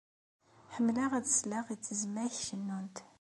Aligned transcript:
Ḥemleɣ 0.73 1.11
ad 1.17 1.25
sleɣ 1.29 1.65
i 1.73 1.77
tezmak 1.77 2.33
cennunt. 2.47 2.97